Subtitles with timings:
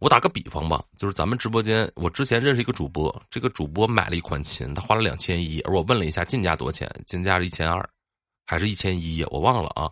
[0.00, 7.86] 我打个比方吧，就是咱们直播间，我之前认识一个主播，这个主播买了一款琴，他花了两千一，而我问了一下进价多少钱，进价是一千二，
[8.46, 9.90] 还是一千一，我忘了啊。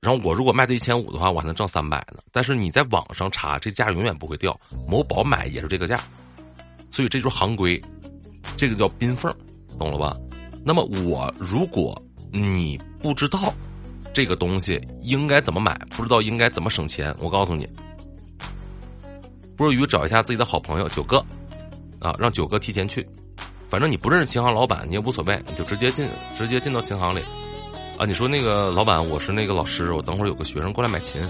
[0.00, 2.20] 然后我如果卖到一千五的话，我还能挣三百呢。
[2.32, 4.58] 但是你在网上查，这价永远不会掉。
[4.88, 6.00] 某宝买也是这个价，
[6.90, 7.78] 所以这就是行规，
[8.56, 9.30] 这个叫冰缝，
[9.78, 10.16] 懂了吧？
[10.64, 12.02] 那么我如果
[12.32, 13.52] 你不知道
[14.14, 17.68] 这个东西应该怎么买，不知道应该怎么省钱，我告诉你。
[19.62, 21.24] 不如找一下自己的好朋友九哥，
[22.00, 23.08] 啊，让九哥提前去。
[23.68, 27.20] 反正你不认识琴行老板，你也无所谓，你就直接进，直接进到琴行里。
[27.96, 31.22] 啊，你说那个老板，我是那个老师，我等会儿有个学生过来买琴，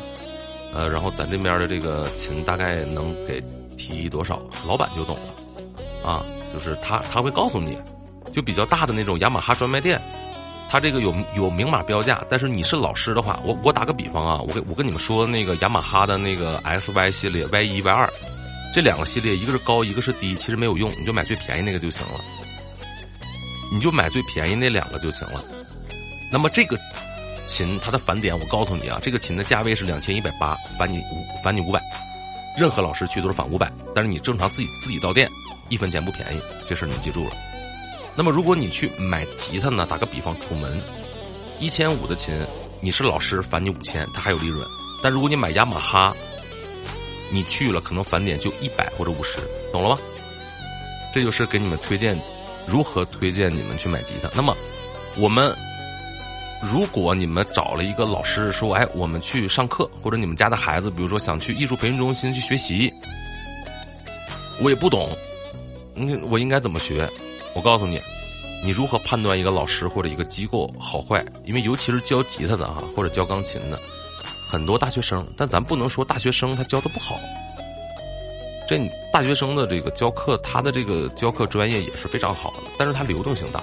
[0.72, 3.38] 呃，然后咱这边的这个琴大概能给
[3.76, 4.40] 提多少？
[4.66, 7.76] 老板就懂了，啊，就是他他会告诉你，
[8.32, 10.00] 就比较大的那种雅马哈专卖店。
[10.72, 18.10] 它这个有有明码标价，但是你是老师的话，我我打个比方啊，我跟我跟你们说那个雅马哈的那个 S Y 系列 Y 一 Y 二，
[18.74, 22.18] 这两个系列一个是高一个是低，其实没有用，你就买最便宜那个就行了，
[23.70, 25.44] 你就买最便宜那两个就行了。
[26.32, 26.78] 那么这个
[27.46, 31.82] 琴它的返点，我告诉你啊，这个琴的价位是两千一百八，返你五返你五百，
[32.56, 35.28] 任何老师去都是返五百，但是你正常自己自己到店，
[35.68, 37.51] 一分钱不便宜，这事你记住了。
[38.14, 39.86] 那么，如果你去买吉他呢？
[39.88, 40.80] 打个比方，楚门
[41.58, 42.34] 一千五的琴，
[42.80, 44.66] 你是老师返你五千，他还有利润。
[45.02, 46.14] 但如果你买雅马哈，
[47.30, 49.38] 你去了可能返点就一百或者五十，
[49.72, 49.98] 懂了吗？
[51.14, 52.18] 这就是给你们推荐
[52.66, 54.28] 如何推荐你们去买吉他。
[54.34, 54.54] 那么，
[55.16, 55.54] 我们
[56.62, 62.92] 如果你们找了一个老师说，哎，我们去上课，或者你们家的孩子，比如说想去艺术培训中心去学习，
[64.60, 65.08] 我也不懂，
[65.94, 67.08] 你我应该怎么学？
[67.54, 68.00] 我告诉你，
[68.64, 71.24] 你如何判断一个老师或者一个机构好坏？
[71.44, 73.78] 因为尤其是教吉他的哈，或者教钢琴的，
[74.48, 77.18] 很多大学生，但咱不能说大学生他教的不好。
[78.68, 78.78] 这
[79.12, 83.62] 大学生的这个教课，他的这个教课专业也是非常好的，但是他流动性大，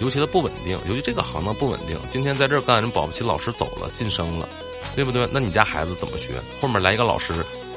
[0.00, 1.98] 尤其他不稳定，尤其这个行当不稳定。
[2.08, 4.46] 今天在这儿干，人保不齐老师走了，晋升了，
[4.94, 5.26] 对不对？
[5.32, 6.34] 那你家孩子怎么学？
[6.60, 7.32] 后面来一个老师，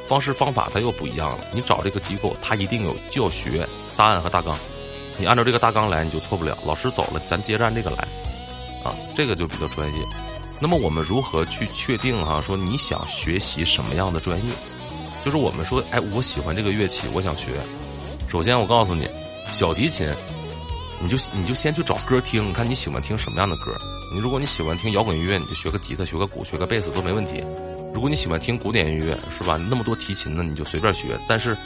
[0.08, 1.46] 方式方法他又不一样了。
[1.54, 3.66] 你找这个机构，他一定有教学
[3.96, 4.58] 答案和大纲。
[5.20, 6.58] 你按照这个大纲来，你就错不了。
[6.66, 7.98] 老师走了，咱接着按这个来，
[8.86, 10.00] 啊，这个就比较专业。
[10.62, 12.42] 那么我们如何去确定哈？
[12.42, 14.50] 说你想学习什么样的专业？
[15.24, 17.48] 就是我们说，哎，我喜欢这个乐器，我想学。
[18.30, 19.10] 首先，我告诉你，
[19.52, 20.08] 小提琴，
[21.02, 23.76] 你就你就先去找歌听，看你喜欢听什么样的歌。
[24.14, 27.44] 你如果你喜欢听摇滚音乐，你就学个吉他、学个鼓、学个贝斯都没问题。
[27.94, 29.58] 如果你喜欢听古典音乐，是吧？
[29.70, 31.20] 那么多提琴呢，你就随便学。
[31.28, 31.58] 但是。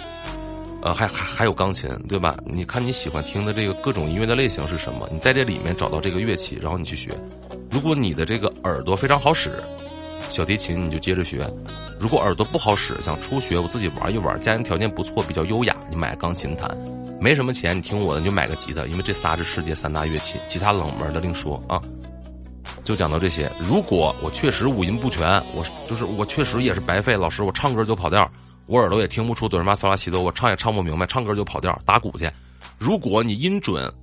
[0.84, 2.36] 呃，还还还有钢琴，对吧？
[2.46, 5.08] 你看你喜欢听的这个各种音乐的类型是什么？
[5.14, 7.18] 你在这里面找到这个乐器，然后你去学。
[7.72, 9.64] 如果你的这个耳朵非常好使，
[10.30, 11.40] 小提琴你就接着学；
[11.98, 16.70] 如果耳朵不好使，想初学，我自己玩一玩，家庭条件不错，比较优雅，你买钢琴弹。
[17.18, 21.80] 没什么钱，你听我的，你就买个吉他，因为这仨是世界三大乐器，其他冷门的另说啊。
[22.84, 23.50] 就讲到这些。
[23.58, 28.30] 如果我确实五音不全，我就是我确实也是白费，老师，我唱歌就跑调。
[28.66, 32.31] 我耳朵也听不出哆来咪嗦拉西哆，我唱也唱不明白，唱歌就跑调，打鼓去。
[32.78, 33.94] 如果你音准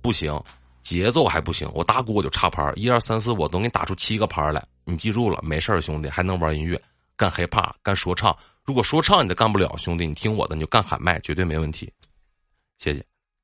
[0.00, 0.40] 不行，
[0.82, 4.64] 节奏还不行，我打鼓我就差拍一二三四，我都给你打出七个拍来。
[4.84, 6.80] 你记住了，没事兄弟，还能玩音乐，
[7.16, 8.34] 干 hiphop，干说唱。
[8.64, 11.92] 如果说唱你都干不了，兄弟，你听我的，你就干喊麦，绝对没问题。
[12.78, 13.07] 谢谢。